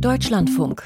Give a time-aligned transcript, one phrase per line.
[0.00, 0.82] Deutschlandfunk.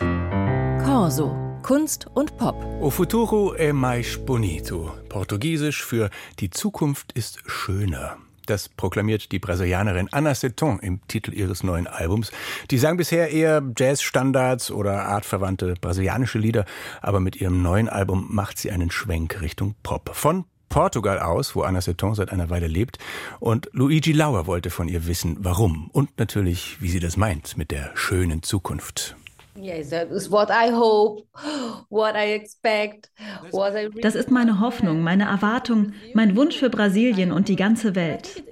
[0.85, 1.35] Corso.
[1.63, 2.55] Kunst und Pop.
[2.81, 4.95] O futuro é mais bonito.
[5.09, 8.19] Portugiesisch für Die Zukunft ist schöner.
[8.47, 12.31] Das proklamiert die Brasilianerin Anna Seton im Titel ihres neuen Albums.
[12.71, 16.65] Die sang bisher eher Jazzstandards oder artverwandte brasilianische Lieder,
[17.01, 20.11] aber mit ihrem neuen Album macht sie einen Schwenk Richtung Pop.
[20.15, 22.99] Von Portugal aus, wo Anna Seton seit einer Weile lebt.
[23.41, 27.71] Und Luigi Lauer wollte von ihr wissen, warum und natürlich, wie sie das meint mit
[27.71, 29.17] der schönen Zukunft.
[34.01, 38.45] Das ist meine Hoffnung, meine Erwartung, mein Wunsch für Brasilien und die ganze Welt.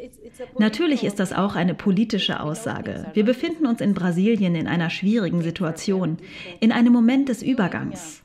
[0.59, 3.07] Natürlich ist das auch eine politische Aussage.
[3.15, 6.19] Wir befinden uns in Brasilien in einer schwierigen Situation,
[6.61, 8.23] in einem Moment des Übergangs.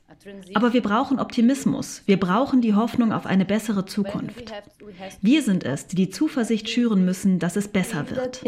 [0.53, 2.03] Aber wir brauchen Optimismus.
[2.05, 4.53] Wir brauchen die Hoffnung auf eine bessere Zukunft.
[5.21, 8.41] Wir sind es, die die Zuversicht schüren müssen, dass es besser wird.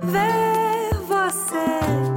[0.00, 0.54] Ver
[1.08, 2.13] você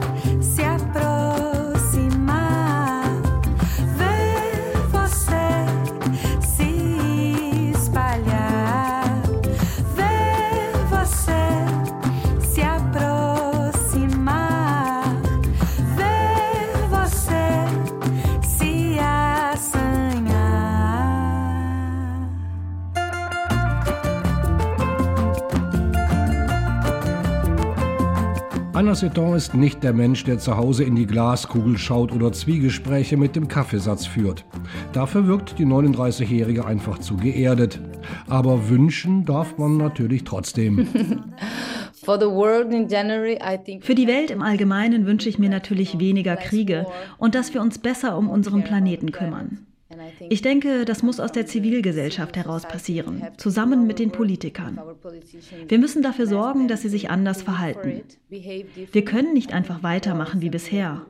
[28.78, 33.18] Anna Seton ist nicht der Mensch, der zu Hause in die Glaskugel schaut oder Zwiegespräche
[33.18, 34.46] mit dem Kaffeesatz führt.
[34.94, 37.80] Dafür wirkt die 39-Jährige einfach zu geerdet.
[38.30, 40.88] Aber wünschen darf man natürlich trotzdem.
[42.06, 42.20] Für
[43.96, 46.86] die Welt im Allgemeinen wünsche ich mir natürlich weniger Kriege
[47.18, 49.67] und dass wir uns besser um unseren Planeten kümmern.
[50.30, 54.80] Ich denke, das muss aus der Zivilgesellschaft heraus passieren, zusammen mit den Politikern.
[55.68, 58.02] Wir müssen dafür sorgen, dass sie sich anders verhalten.
[58.30, 61.06] Wir können nicht einfach weitermachen wie bisher.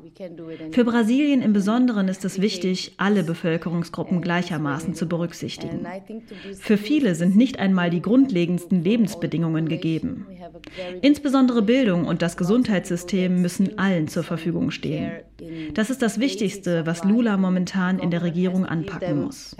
[0.71, 5.85] Für Brasilien im Besonderen ist es wichtig, alle Bevölkerungsgruppen gleichermaßen zu berücksichtigen.
[6.57, 10.25] Für viele sind nicht einmal die grundlegendsten Lebensbedingungen gegeben.
[11.01, 15.11] Insbesondere Bildung und das Gesundheitssystem müssen allen zur Verfügung stehen.
[15.73, 19.55] Das ist das Wichtigste, was Lula momentan in der Regierung anpacken muss.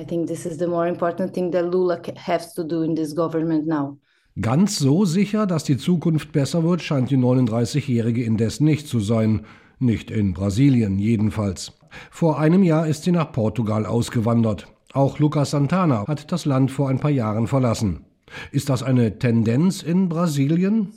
[4.39, 9.45] Ganz so sicher, dass die Zukunft besser wird, scheint die 39-Jährige indes nicht zu sein.
[9.79, 11.73] Nicht in Brasilien jedenfalls.
[12.09, 14.67] Vor einem Jahr ist sie nach Portugal ausgewandert.
[14.93, 18.05] Auch Lucas Santana hat das Land vor ein paar Jahren verlassen.
[18.51, 20.93] Ist das eine Tendenz in Brasilien?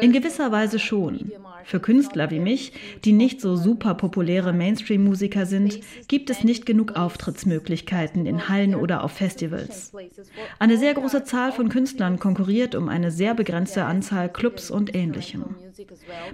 [0.00, 1.32] In gewisser Weise schon.
[1.64, 2.72] Für Künstler wie mich,
[3.04, 9.04] die nicht so super populäre Mainstream-Musiker sind, gibt es nicht genug Auftrittsmöglichkeiten in Hallen oder
[9.04, 9.92] auf Festivals.
[10.58, 15.56] Eine sehr große Zahl von Künstlern konkurriert um eine sehr begrenzte Anzahl Clubs und ähnlichem.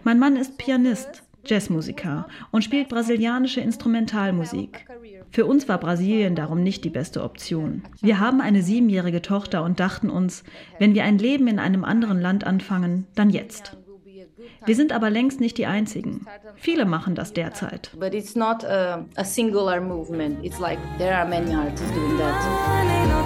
[0.04, 1.22] Mein Mann ist Pianist.
[1.48, 4.84] Jazzmusiker und spielt brasilianische Instrumentalmusik.
[5.30, 7.82] Für uns war Brasilien darum nicht die beste Option.
[8.00, 10.44] Wir haben eine siebenjährige Tochter und dachten uns,
[10.78, 13.76] wenn wir ein Leben in einem anderen Land anfangen, dann jetzt.
[14.64, 16.26] Wir sind aber längst nicht die Einzigen.
[16.56, 17.90] Viele machen das derzeit.
[17.98, 20.44] But it's not a, a singular movement.
[20.44, 23.25] It's like there are many artists doing that.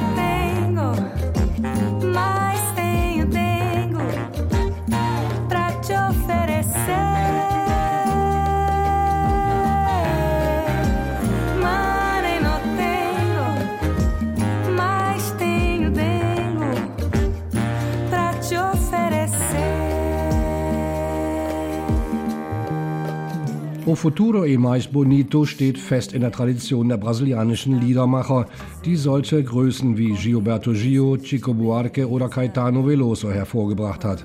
[23.90, 28.46] O Futuro e Mais Bonito steht fest in der Tradition der brasilianischen Liedermacher,
[28.84, 34.24] die solche Größen wie Gilberto Gio, Chico Buarque oder Caetano Veloso hervorgebracht hat.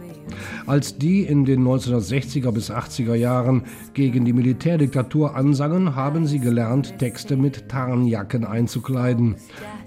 [0.65, 3.63] Als die in den 1960er bis 80er Jahren
[3.93, 9.35] gegen die Militärdiktatur ansangen, haben sie gelernt, Texte mit Tarnjacken einzukleiden.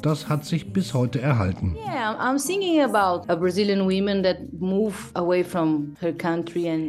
[0.03, 1.77] Das hat sich bis heute erhalten.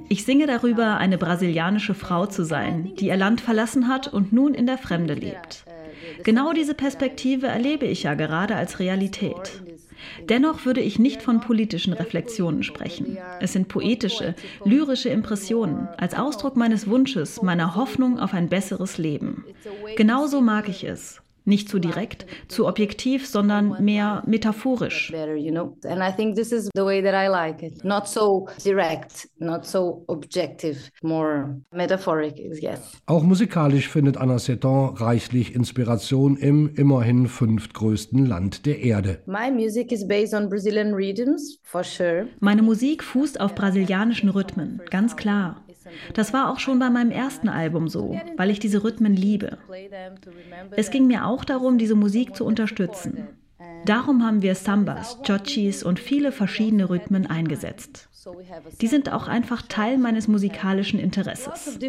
[0.09, 4.53] Ich singe darüber, eine brasilianische Frau zu sein, die ihr Land verlassen hat und nun
[4.53, 5.65] in der Fremde lebt.
[6.23, 9.61] Genau diese Perspektive erlebe ich ja gerade als Realität.
[10.27, 13.17] Dennoch würde ich nicht von politischen Reflexionen sprechen.
[13.39, 14.35] Es sind poetische,
[14.65, 19.45] lyrische Impressionen als Ausdruck meines Wunsches, meiner Hoffnung auf ein besseres Leben.
[19.95, 21.21] Genauso mag ich es.
[21.45, 25.11] Nicht zu direkt, zu objektiv, sondern mehr metaphorisch.
[25.13, 27.83] And I think this is the way that I like it.
[27.83, 32.97] Not so direct, not so objective, more metaphoric, yes.
[33.05, 39.21] Auch musikalisch findet Anna Seton reichlich Inspiration im immerhin fünftgrößten Land der Erde.
[39.25, 42.27] My music is based on Brazilian rhythms, for sure.
[42.39, 45.63] Meine Musik fußt auf brasilianischen Rhythmen, ganz klar.
[46.13, 49.57] Das war auch schon bei meinem ersten Album so, weil ich diese Rhythmen liebe.
[50.75, 53.27] Es ging mir auch darum, diese Musik zu unterstützen.
[53.85, 58.09] Darum haben wir Sambas, Chochis und viele verschiedene Rhythmen eingesetzt.
[58.81, 61.79] Die sind auch einfach Teil meines musikalischen Interesses.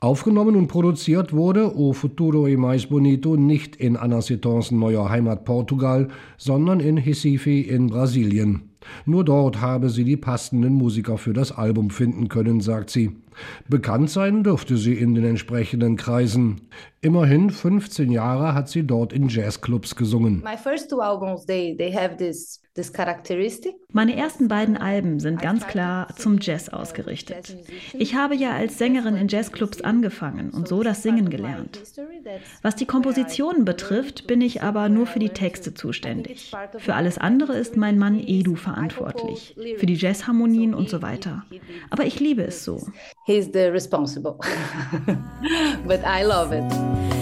[0.00, 5.44] Aufgenommen und produziert wurde O Futuro e Mais Bonito nicht in Ana Cetons neuer Heimat
[5.44, 6.08] Portugal,
[6.38, 8.70] sondern in Recife in Brasilien.
[9.04, 13.21] Nur dort habe sie die passenden Musiker für das Album finden können, sagt sie.
[13.68, 16.68] Bekannt sein dürfte sie in den entsprechenden Kreisen.
[17.00, 20.42] Immerhin 15 Jahre hat sie dort in Jazzclubs gesungen.
[20.44, 22.60] My first two albums, they, they have this
[23.92, 27.54] meine ersten beiden Alben sind ganz klar zum Jazz ausgerichtet.
[27.92, 31.82] Ich habe ja als Sängerin in Jazzclubs angefangen und so das Singen gelernt.
[32.62, 36.50] Was die Kompositionen betrifft, bin ich aber nur für die Texte zuständig.
[36.78, 41.44] Für alles andere ist mein Mann Edu verantwortlich, für die Jazzharmonien und so weiter.
[41.90, 42.86] Aber ich liebe es so.
[43.26, 44.36] He's the responsible.
[45.86, 46.64] But I love it.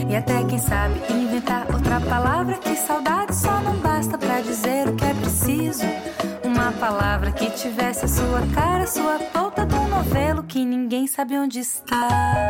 [0.08, 4.79] E até quem sabe inventar outra palavra que saudade só não basta para dizer
[7.60, 12.48] tivesse a sua cara, sua ponta do novelo que ninguém sabe onde está.